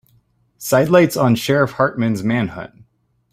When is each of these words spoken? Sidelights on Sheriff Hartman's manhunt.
Sidelights 0.57 1.15
on 1.15 1.35
Sheriff 1.35 1.73
Hartman's 1.73 2.23
manhunt. 2.23 2.73